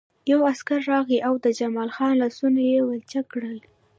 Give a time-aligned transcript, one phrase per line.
[0.31, 3.59] یو عسکر راغی او د جمال خان لاسونه یې ولچک کړل